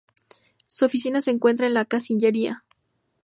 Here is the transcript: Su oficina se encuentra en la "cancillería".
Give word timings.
Su 0.67 0.85
oficina 0.85 1.21
se 1.21 1.29
encuentra 1.29 1.67
en 1.67 1.75
la 1.75 1.85
"cancillería". 1.85 2.63